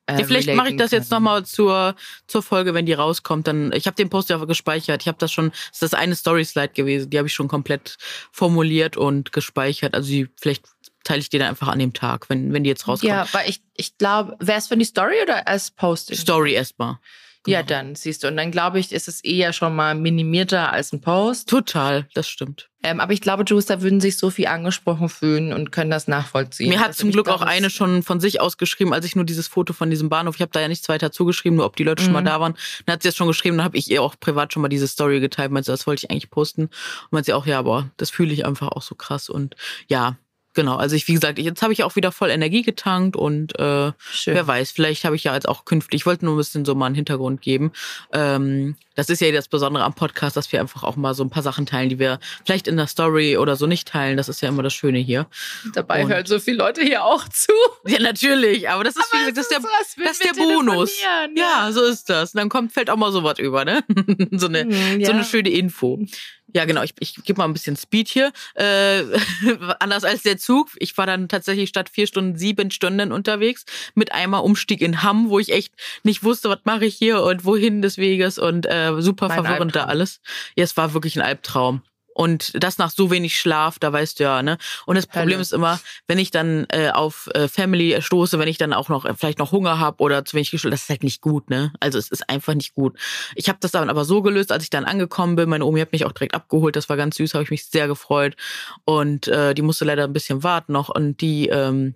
[0.06, 1.94] Äh, Ja, vielleicht mache ich das jetzt nochmal zur,
[2.26, 3.46] zur Folge, wenn die rauskommt.
[3.46, 5.02] Dann, ich habe den Post ja gespeichert.
[5.02, 7.10] Ich habe das schon, das ist das eine Story-Slide gewesen.
[7.10, 7.96] Die habe ich schon komplett
[8.32, 9.94] formuliert und gespeichert.
[9.94, 10.64] Also die, vielleicht
[11.04, 13.08] teile ich die dann einfach an dem Tag, wenn, wenn die jetzt rauskommt.
[13.08, 16.16] Ja, weil ich, ich glaube, wäre es für die Story oder als Posting?
[16.16, 16.98] Story erstmal.
[17.46, 17.68] Ja, Genau.
[17.80, 18.28] dann siehst du.
[18.28, 21.48] Und dann glaube ich, ist es eher schon mal minimierter als ein Post.
[21.48, 22.68] Total, das stimmt.
[22.82, 26.06] Ähm, aber ich glaube, Juice, da würden sich so viel angesprochen fühlen und können das
[26.08, 26.68] nachvollziehen.
[26.70, 29.24] Mir hat Also zum Glück auch eine schon von sich aus geschrieben, als ich nur
[29.24, 31.84] dieses Foto von diesem Bahnhof, ich habe da ja nichts weiter zugeschrieben, nur ob die
[31.84, 32.26] Leute schon mal Mhm.
[32.26, 32.54] da waren.
[32.86, 34.88] Dann hat sie das schon geschrieben, dann habe ich ihr auch privat schon mal diese
[34.88, 36.64] Story geteilt, meinte, das wollte ich eigentlich posten.
[36.64, 36.70] Und
[37.12, 39.28] meinte sie auch, ja, aber das fühle ich einfach auch so krass.
[39.30, 39.56] Und
[39.88, 40.16] ja,
[40.60, 40.76] genau.
[40.76, 43.92] Also ich, wie gesagt, jetzt habe ich auch wieder voll Energie getankt und äh,
[44.26, 46.74] wer weiß, vielleicht habe ich ja jetzt auch künftig, ich wollte nur ein bisschen so
[46.74, 47.72] mal einen Hintergrund geben.
[48.12, 51.30] Ähm, das ist ja das Besondere am Podcast, dass wir einfach auch mal so ein
[51.30, 54.18] paar Sachen teilen, die wir vielleicht in der Story oder so nicht teilen.
[54.18, 55.26] Das ist ja immer das Schöne hier.
[55.72, 57.52] Dabei und hören so viele Leute hier auch zu.
[57.86, 60.34] Ja, natürlich, aber das ist, aber wie gesagt, das ist der, so, das ist der
[60.34, 61.00] Bonus.
[61.00, 61.28] Ja.
[61.34, 61.72] ja.
[61.72, 62.34] so ist das.
[62.34, 63.82] Und dann kommt, fällt auch mal sowas über, ne?
[64.32, 65.06] so, eine, hm, ja.
[65.06, 66.04] so eine schöne Info.
[66.52, 66.82] Ja, genau.
[66.82, 68.32] Ich, ich gebe mal ein bisschen Speed hier.
[68.54, 69.02] Äh,
[69.78, 70.68] anders als der Zug.
[70.78, 75.30] Ich war dann tatsächlich statt vier Stunden sieben Stunden unterwegs mit einmal Umstieg in Hamm,
[75.30, 78.92] wo ich echt nicht wusste, was mache ich hier und wohin des Weges und äh,
[79.00, 79.86] super mein verwirrend Albtraum.
[79.86, 80.20] da alles.
[80.56, 81.82] Ja, es war wirklich ein Albtraum.
[82.20, 84.58] Und das nach so wenig Schlaf, da weißt du ja, ne?
[84.84, 85.40] Und das Problem Hölle.
[85.40, 89.06] ist immer, wenn ich dann äh, auf äh, Family stoße, wenn ich dann auch noch
[89.06, 91.72] äh, vielleicht noch Hunger habe oder zu wenig geschlafen, das ist halt nicht gut, ne?
[91.80, 92.98] Also es ist einfach nicht gut.
[93.36, 95.48] Ich habe das dann aber so gelöst, als ich dann angekommen bin.
[95.48, 97.88] Meine Omi hat mich auch direkt abgeholt, das war ganz süß, habe ich mich sehr
[97.88, 98.36] gefreut.
[98.84, 100.90] Und äh, die musste leider ein bisschen warten noch.
[100.90, 101.94] Und die ähm,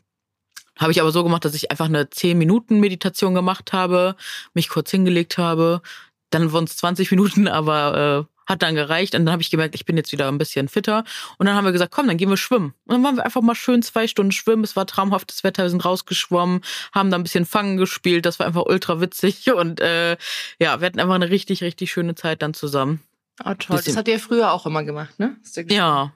[0.79, 4.17] habe ich aber so gemacht, dass ich einfach eine 10 Minuten Meditation gemacht habe,
[4.55, 5.83] mich kurz hingelegt habe.
[6.31, 9.75] Dann waren es 20 Minuten, aber äh, hat dann gereicht und dann habe ich gemerkt,
[9.75, 11.05] ich bin jetzt wieder ein bisschen fitter.
[11.39, 12.75] Und dann haben wir gesagt, komm, dann gehen wir schwimmen.
[12.87, 14.65] Und dann waren wir einfach mal schön zwei Stunden schwimmen.
[14.65, 16.61] Es war traumhaftes Wetter, wir sind rausgeschwommen,
[16.93, 18.27] haben da ein bisschen Fangen gespielt.
[18.27, 19.53] Das war einfach ultra witzig.
[19.55, 20.17] Und äh,
[20.59, 23.01] ja, wir hatten einfach eine richtig, richtig schöne Zeit dann zusammen.
[23.45, 23.81] Oh, toll.
[23.85, 25.37] Das habt ihr früher auch immer gemacht, ne?
[25.69, 26.13] Ja.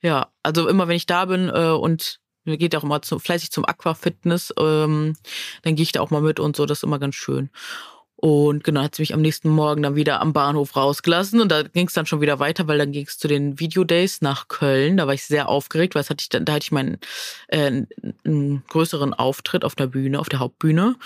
[0.00, 0.28] Ja.
[0.42, 3.64] Also immer wenn ich da bin äh, und mir geht auch immer zu, fleißig zum
[3.64, 5.14] Aquafitness, ähm,
[5.62, 7.50] dann gehe ich da auch mal mit und so, das ist immer ganz schön.
[8.22, 11.40] Und genau, hat sie mich am nächsten Morgen dann wieder am Bahnhof rausgelassen.
[11.40, 14.20] Und da ging es dann schon wieder weiter, weil dann ging es zu den Videodays
[14.20, 14.98] nach Köln.
[14.98, 16.98] Da war ich sehr aufgeregt, weil hatte ich dann, da hatte ich meinen
[17.48, 17.84] äh,
[18.24, 20.96] einen größeren Auftritt auf der Bühne, auf der Hauptbühne.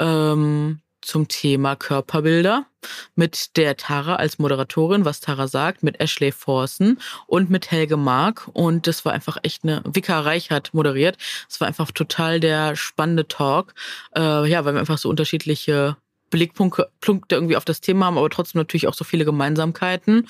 [0.00, 2.66] Ähm, zum Thema Körperbilder
[3.14, 8.48] mit der Tara als Moderatorin, was Tara sagt, mit Ashley Forsen und mit Helge Mark.
[8.54, 11.16] Und das war einfach echt eine, Vika Reich hat moderiert.
[11.48, 13.72] Es war einfach total der spannende Talk.
[14.16, 15.96] Äh, ja, weil wir einfach so unterschiedliche
[16.30, 16.90] Blickpunkte
[17.30, 20.28] irgendwie auf das Thema haben, aber trotzdem natürlich auch so viele Gemeinsamkeiten.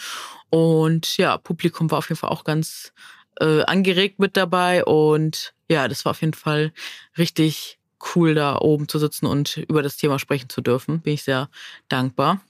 [0.50, 2.92] Und ja, Publikum war auf jeden Fall auch ganz
[3.40, 4.84] äh, angeregt mit dabei.
[4.84, 6.72] Und ja, das war auf jeden Fall
[7.18, 7.78] richtig
[8.14, 11.00] cool, da oben zu sitzen und über das Thema sprechen zu dürfen.
[11.00, 11.48] Bin ich sehr
[11.88, 12.40] dankbar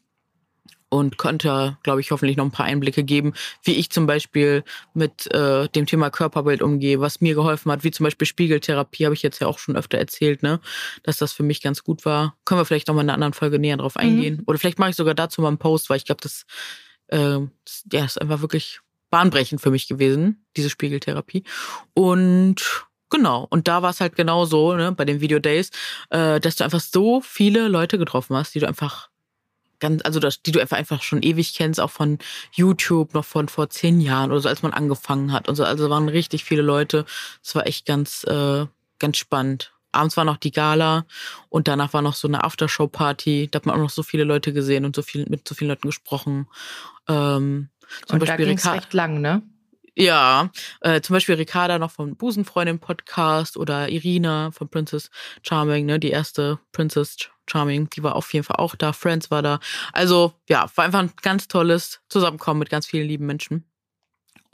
[0.88, 4.62] und konnte, glaube ich, hoffentlich noch ein paar Einblicke geben, wie ich zum Beispiel
[4.94, 9.14] mit äh, dem Thema Körperbild umgehe, was mir geholfen hat, wie zum Beispiel Spiegeltherapie, habe
[9.14, 10.60] ich jetzt ja auch schon öfter erzählt, ne,
[11.02, 12.36] dass das für mich ganz gut war.
[12.44, 14.00] Können wir vielleicht noch mal in einer anderen Folge näher drauf mhm.
[14.00, 14.36] eingehen.
[14.36, 14.44] Mhm.
[14.46, 16.44] Oder vielleicht mache ich sogar dazu mal einen Post, weil ich glaube, das,
[17.08, 21.44] äh, das, ja, ist einfach wirklich bahnbrechend für mich gewesen, diese Spiegeltherapie.
[21.94, 25.70] Und Genau, und da war es halt genau so, ne, bei den Video Days,
[26.10, 29.10] äh, dass du einfach so viele Leute getroffen hast, die du einfach
[29.78, 32.18] ganz, also das, die du einfach, schon ewig kennst, auch von
[32.52, 35.64] YouTube, noch von vor zehn Jahren oder so, als man angefangen hat und so.
[35.64, 37.04] Also waren richtig viele Leute.
[37.42, 38.66] Es war echt ganz, äh,
[38.98, 39.72] ganz spannend.
[39.92, 41.06] Abends war noch die Gala
[41.48, 43.48] und danach war noch so eine Aftershow-Party.
[43.50, 45.70] Da hat man auch noch so viele Leute gesehen und so viel mit so vielen
[45.70, 46.48] Leuten gesprochen.
[47.08, 47.70] Ähm,
[48.06, 49.42] zum und Beispiel da ging's recht lang, ne?
[49.98, 50.50] Ja,
[50.82, 55.10] äh, zum Beispiel Ricarda noch vom Busenfreundin Podcast oder Irina von Princess
[55.42, 57.16] Charming, ne, die erste Princess
[57.48, 58.92] Charming, die war auf jeden Fall auch da.
[58.92, 59.58] Friends war da.
[59.94, 63.64] Also ja, war einfach ein ganz tolles Zusammenkommen mit ganz vielen lieben Menschen.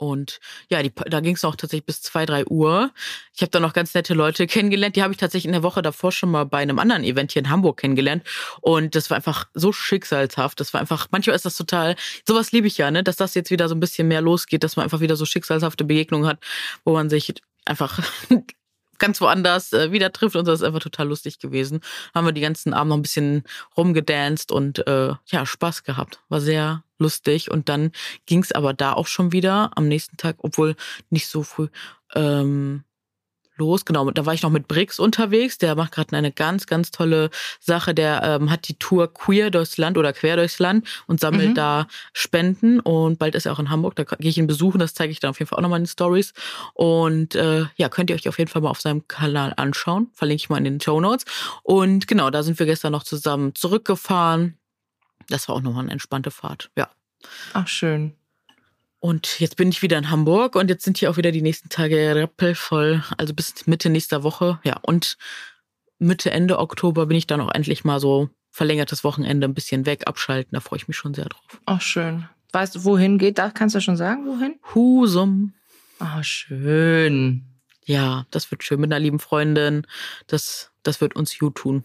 [0.03, 0.39] Und
[0.69, 2.91] ja, die, da ging es auch tatsächlich bis zwei, drei Uhr.
[3.33, 4.95] Ich habe da noch ganz nette Leute kennengelernt.
[4.95, 7.41] Die habe ich tatsächlich in der Woche davor schon mal bei einem anderen Event hier
[7.41, 8.23] in Hamburg kennengelernt.
[8.61, 10.59] Und das war einfach so schicksalshaft.
[10.59, 11.95] Das war einfach, manchmal ist das total,
[12.27, 14.75] sowas liebe ich ja, ne, dass das jetzt wieder so ein bisschen mehr losgeht, dass
[14.75, 16.39] man einfach wieder so schicksalshafte Begegnungen hat,
[16.83, 17.33] wo man sich
[17.65, 17.99] einfach
[19.03, 21.81] ganz woanders äh, wieder trifft und das ist einfach total lustig gewesen.
[22.15, 23.43] Haben wir die ganzen Abend noch ein bisschen
[23.75, 26.21] rumgedanced und äh, ja, Spaß gehabt.
[26.29, 27.91] War sehr lustig und dann
[28.25, 30.77] ging es aber da auch schon wieder am nächsten Tag, obwohl
[31.09, 31.67] nicht so früh,
[32.15, 32.85] ähm,
[33.57, 33.85] los.
[33.85, 35.57] Genau, da war ich noch mit Brix unterwegs.
[35.57, 37.93] Der macht gerade eine ganz, ganz tolle Sache.
[37.93, 41.55] Der ähm, hat die Tour Queer durchs Land oder Quer durchs Land und sammelt mhm.
[41.55, 42.79] da Spenden.
[42.79, 43.95] Und bald ist er auch in Hamburg.
[43.95, 44.79] Da gehe ich ihn besuchen.
[44.79, 46.33] Das zeige ich dann auf jeden Fall auch nochmal in den Stories.
[46.73, 50.09] Und äh, ja, könnt ihr euch auf jeden Fall mal auf seinem Kanal anschauen.
[50.13, 51.25] Verlinke ich mal in den Show Notes.
[51.63, 54.57] Und genau, da sind wir gestern noch zusammen zurückgefahren.
[55.29, 56.69] Das war auch nochmal eine entspannte Fahrt.
[56.77, 56.89] Ja.
[57.53, 58.15] Ach, schön.
[59.03, 61.67] Und jetzt bin ich wieder in Hamburg und jetzt sind hier auch wieder die nächsten
[61.67, 63.03] Tage rappelvoll.
[63.17, 64.61] Also bis Mitte nächster Woche.
[64.63, 65.17] Ja, und
[65.99, 70.07] Mitte, Ende Oktober bin ich dann auch endlich mal so verlängertes Wochenende ein bisschen weg,
[70.07, 70.51] abschalten.
[70.53, 71.59] Da freue ich mich schon sehr drauf.
[71.65, 72.29] Ach, schön.
[72.53, 73.39] Weißt du, wohin geht?
[73.39, 74.55] Da kannst du schon sagen, wohin?
[74.73, 75.53] Husum.
[75.99, 77.43] Ah, schön.
[77.83, 79.85] Ja, das wird schön mit einer lieben Freundin.
[80.27, 81.83] Das, das wird uns gut tun.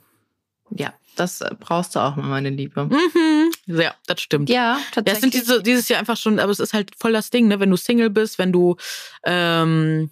[0.70, 2.84] Ja, das brauchst du auch mal, meine Liebe.
[2.84, 3.50] Mhm.
[3.66, 4.48] Ja, das stimmt.
[4.48, 5.06] Ja, tatsächlich.
[5.06, 7.48] Ja, es sind diese, dieses Jahr einfach schon, aber es ist halt voll das Ding,
[7.48, 7.60] ne?
[7.60, 8.76] Wenn du Single bist, wenn du
[9.24, 10.10] ähm,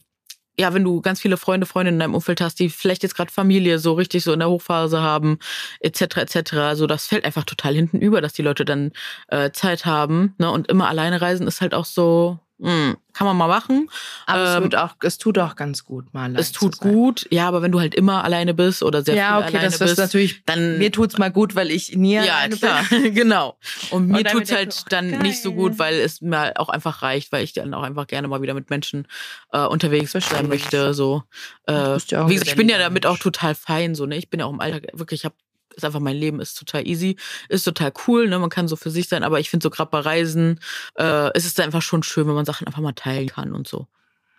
[0.58, 3.30] ja, wenn du ganz viele Freunde, Freundinnen in deinem Umfeld hast, die vielleicht jetzt gerade
[3.30, 5.38] Familie so richtig so in der Hochphase haben,
[5.80, 8.92] etc., etc., so das fällt einfach total hinten über, dass die Leute dann
[9.28, 10.34] äh, Zeit haben.
[10.38, 10.50] Ne?
[10.50, 13.90] Und immer alleine reisen ist halt auch so, hm, kann man mal machen.
[14.24, 16.34] Aber ähm, es, auch, es tut auch ganz gut mal.
[16.36, 19.48] Es tut gut, ja, aber wenn du halt immer alleine bist oder sehr ja, viel
[19.48, 22.56] okay, alleine das bist, natürlich, dann mir tut's mal gut, weil ich nie ja, alleine
[22.56, 23.14] klar, bin.
[23.14, 23.58] genau.
[23.90, 25.22] Und mir und tut's halt dann geil.
[25.22, 28.26] nicht so gut, weil es mir auch einfach reicht, weil ich dann auch einfach gerne
[28.28, 29.06] mal wieder mit Menschen
[29.52, 30.94] äh, unterwegs sein möchte.
[30.94, 31.24] So,
[31.66, 33.94] äh, ja wie gesagt, ich bin ja damit auch total fein.
[33.94, 35.34] So, ne, ich bin ja auch im Alltag wirklich, ich habe
[35.76, 37.16] ist einfach mein Leben ist total easy,
[37.48, 38.38] ist total cool, ne?
[38.38, 40.60] Man kann so für sich sein, aber ich finde so gerade bei Reisen
[40.98, 43.86] äh, ist es einfach schon schön, wenn man Sachen einfach mal teilen kann und so.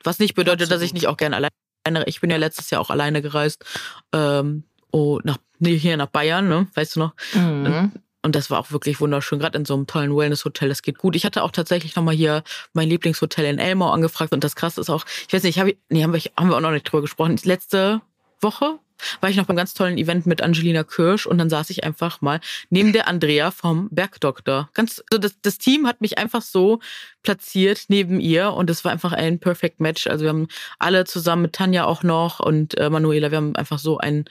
[0.03, 0.81] Was nicht bedeutet, Absolut.
[0.81, 2.07] dass ich nicht auch gerne alleine.
[2.07, 3.63] Ich bin ja letztes Jahr auch alleine gereist.
[4.11, 6.67] Ähm, oh, nach, nee, hier nach Bayern, ne?
[6.73, 7.13] Weißt du noch?
[7.33, 7.93] Mhm.
[8.23, 10.67] Und das war auch wirklich wunderschön, gerade in so einem tollen Wellness-Hotel.
[10.67, 11.15] Das geht gut.
[11.15, 14.33] Ich hatte auch tatsächlich nochmal hier mein Lieblingshotel in Elmau angefragt.
[14.33, 16.57] Und das krasse ist auch, ich weiß nicht, hab ich, nee, haben wir, haben wir
[16.57, 17.39] auch noch nicht drüber gesprochen.
[17.43, 18.01] Letzte
[18.41, 18.79] Woche
[19.21, 22.21] war ich noch beim ganz tollen Event mit Angelina Kirsch und dann saß ich einfach
[22.21, 24.69] mal neben der Andrea vom Bergdoktor.
[24.73, 26.79] Ganz, also das, das Team hat mich einfach so
[27.23, 30.07] platziert neben ihr und es war einfach ein Perfect Match.
[30.07, 30.47] Also wir haben
[30.79, 34.25] alle zusammen mit Tanja auch noch und äh, Manuela, wir haben einfach so ein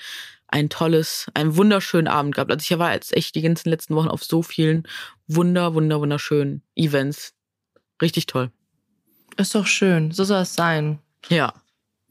[0.49, 2.53] ein tolles, einen wunderschönen Abend gehabt.
[2.53, 4.87] Also ich war jetzt echt die ganzen letzten Wochen auf so vielen
[5.27, 7.35] wunder, wunder, wunderschönen Events.
[8.01, 8.51] Richtig toll.
[9.37, 10.13] Ist doch schön.
[10.13, 11.01] So soll es sein.
[11.29, 11.53] Ja.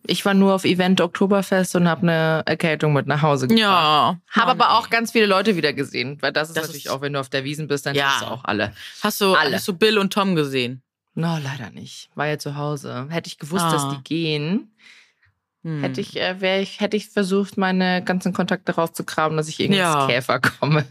[0.08, 3.62] Ich war nur auf Event Oktoberfest und habe eine Erkältung mit nach Hause gebracht.
[3.62, 4.20] Ja.
[4.30, 7.02] Habe aber auch ganz viele Leute wieder gesehen, weil das ist das natürlich ist auch,
[7.02, 8.10] wenn du auf der Wiesen bist, dann ja.
[8.10, 8.74] hast du auch alle.
[9.02, 9.56] Hast du, alle.
[9.56, 10.82] hast du Bill und Tom gesehen?
[11.16, 12.10] No, leider nicht.
[12.16, 13.08] War ja zu Hause.
[13.10, 13.72] Hätte ich gewusst, ah.
[13.72, 14.72] dass die gehen,
[15.64, 15.82] hm.
[15.82, 19.80] hätte ich, äh, wäre ich, hätte ich versucht, meine ganzen Kontakte rauszukramen, dass ich irgendwie
[19.80, 20.02] ja.
[20.02, 20.86] ins Käfer komme.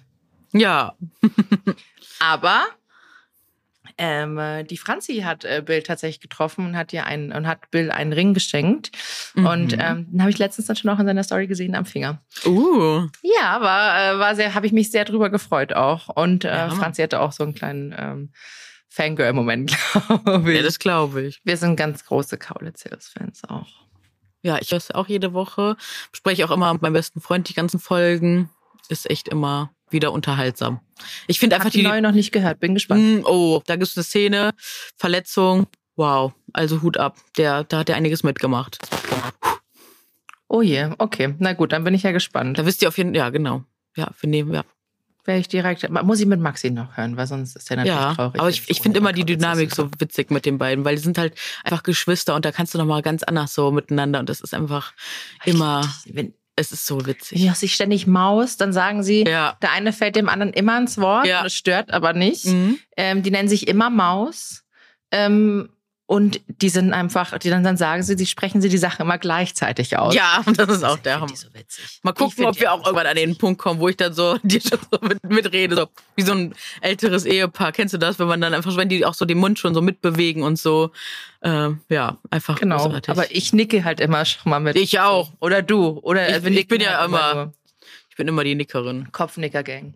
[0.53, 0.94] Ja.
[2.20, 2.64] aber
[3.98, 7.70] ähm, äh, die Franzi hat äh, Bill tatsächlich getroffen und hat ihr einen und hat
[7.70, 8.90] Bill einen Ring geschenkt.
[9.35, 9.46] Mhm.
[9.46, 12.20] Und ähm, den habe ich letztens dann schon auch in seiner Story gesehen am Finger.
[12.44, 13.07] Uh.
[13.22, 16.09] Ja, war, äh, war sehr, habe ich mich sehr drüber gefreut auch.
[16.09, 18.33] Und äh, ja, Franzi hatte auch so einen kleinen ähm,
[18.88, 19.76] Fangirl-Moment,
[20.24, 20.57] glaube ich.
[20.57, 21.40] Ja, das glaube ich.
[21.44, 23.68] Wir sind ganz große Kaulitz-Fans auch.
[24.42, 25.76] Ja, ich höre es auch jede Woche.
[26.12, 28.50] Spreche auch immer mit meinem besten Freund die ganzen Folgen.
[28.88, 30.80] Ist echt immer wieder unterhaltsam.
[31.26, 33.02] Ich finde einfach die, die neue noch nicht gehört, bin gespannt.
[33.02, 34.50] Mh, hm, oh, da gibt es eine Szene,
[34.96, 35.66] Verletzung.
[35.96, 37.16] Wow, also Hut ab.
[37.38, 38.78] Der, da hat er einiges mitgemacht.
[40.48, 41.35] Oh je, okay.
[41.38, 42.59] Na gut, dann bin ich ja gespannt.
[42.59, 43.64] Da wisst ihr auf jeden Fall, ja, genau.
[43.96, 44.64] Ja, wir nehmen, ja.
[45.24, 48.14] Wäre ich direkt, muss ich mit Maxi noch hören, weil sonst ist der natürlich ja,
[48.14, 48.38] traurig.
[48.38, 51.16] Aber ich, ich finde immer die Dynamik so witzig mit den beiden, weil die sind
[51.16, 54.52] halt einfach Geschwister und da kannst du nochmal ganz anders so miteinander und das ist
[54.52, 54.92] einfach
[55.46, 55.90] immer.
[56.04, 57.38] Wenn, es ist so witzig.
[57.40, 59.57] Ja, sich ständig Maus, dann sagen sie, ja.
[59.61, 61.43] der eine fällt dem anderen immer ins Wort, ja.
[61.43, 62.47] das stört aber nicht.
[62.47, 62.79] Mhm.
[62.97, 64.64] Ähm, die nennen sich immer Maus.
[65.11, 65.71] Ähm,
[66.07, 69.17] und die sind einfach, die dann, dann sagen sie, sie sprechen sie die Sache immer
[69.17, 70.14] gleichzeitig aus.
[70.14, 71.35] Ja, das ist auch der Hammer.
[71.35, 71.49] So
[72.03, 74.61] Mal gucken, ob wir auch irgendwann an den Punkt kommen, wo ich dann so dir
[74.61, 75.87] so mit, mitrede, so
[76.17, 77.73] wie so ein älteres Ehepaar.
[77.73, 79.81] Kennst du das, wenn man dann einfach, wenn die auch so den Mund schon so
[79.81, 80.90] mitbewegen und so,
[81.40, 83.11] äh, ja, einfach Genau, großartig.
[83.11, 84.77] aber ich nicke halt immer schon mal mit.
[84.77, 85.33] Ich auch.
[85.40, 86.01] Oder du.
[86.03, 87.53] Oder ich, ich bin ja halt immer, immer
[88.11, 89.11] ich bin immer die Nickerin.
[89.11, 89.95] Kopfnicker-Gang.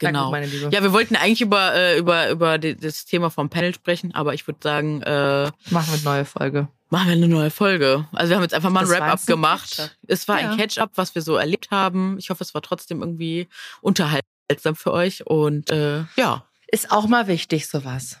[0.00, 0.30] Genau.
[0.30, 0.70] Meine Liebe.
[0.72, 4.46] Ja, wir wollten eigentlich über, äh, über, über das Thema vom Panel sprechen, aber ich
[4.46, 6.68] würde sagen, äh, machen wir eine neue Folge.
[6.88, 8.08] Machen wir eine neue Folge.
[8.12, 9.96] Also wir haben jetzt einfach mal ein Wrap-up gemacht.
[10.08, 10.50] Es war ja.
[10.50, 12.18] ein Catch-up, was wir so erlebt haben.
[12.18, 13.46] Ich hoffe, es war trotzdem irgendwie
[13.82, 15.24] unterhaltsam für euch.
[15.26, 16.44] Und äh, ja.
[16.66, 18.18] Ist auch mal wichtig, sowas.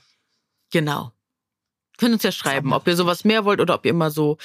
[0.70, 1.12] Genau.
[1.98, 4.38] Könnt uns ja schreiben, ob ihr sowas mehr wollt oder ob ihr immer so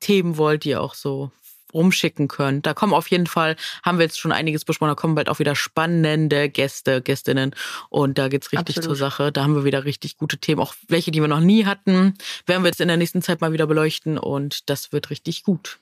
[0.00, 1.30] Themen wollt, die ihr auch so
[1.74, 2.66] rumschicken könnt.
[2.66, 5.38] Da kommen auf jeden Fall, haben wir jetzt schon einiges besprochen, da kommen bald auch
[5.38, 7.54] wieder spannende Gäste, Gästinnen
[7.90, 8.84] und da geht's richtig Absolut.
[8.84, 9.32] zur Sache.
[9.32, 12.14] Da haben wir wieder richtig gute Themen, auch welche, die wir noch nie hatten,
[12.46, 15.78] werden wir jetzt in der nächsten Zeit mal wieder beleuchten und das wird richtig gut.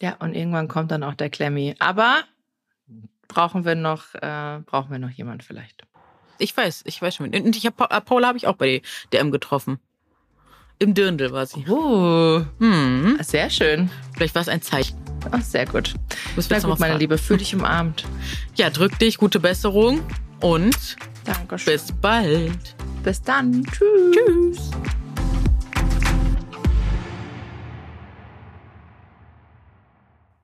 [0.00, 1.74] Ja, und irgendwann kommt dann auch der Klemmi.
[1.80, 2.22] Aber
[3.26, 5.82] brauchen wir noch, äh, brauchen wir noch jemand vielleicht?
[6.38, 7.34] Ich weiß, ich weiß schon.
[7.34, 9.80] Und ich hab, Paula habe ich auch bei DM getroffen.
[10.80, 11.64] Im Dirndl war sie.
[11.68, 13.18] Oh, hm.
[13.20, 13.90] sehr schön.
[14.14, 14.96] Vielleicht war es ein Zeichen.
[15.30, 15.94] Ach, sehr gut.
[16.36, 17.18] Sehr gut, meine Liebe.
[17.18, 18.04] Fühl dich umarmt.
[18.54, 19.18] Ja, drück dich.
[19.18, 20.00] Gute Besserung.
[20.40, 21.72] Und Dankeschön.
[21.72, 22.76] bis bald.
[23.02, 23.64] Bis dann.
[23.64, 24.14] Tschüss.
[24.14, 24.70] Tschüss.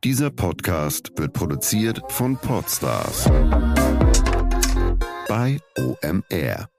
[0.02, 3.30] Dieser Podcast wird produziert von Podstars
[5.28, 6.73] bei OMR.